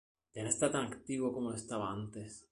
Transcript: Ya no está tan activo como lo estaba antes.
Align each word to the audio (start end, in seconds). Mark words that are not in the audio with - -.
Ya 0.35 0.41
no 0.43 0.49
está 0.49 0.71
tan 0.71 0.85
activo 0.87 1.31
como 1.31 1.51
lo 1.51 1.55
estaba 1.55 1.91
antes. 1.91 2.39